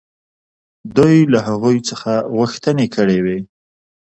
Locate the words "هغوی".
1.47-1.77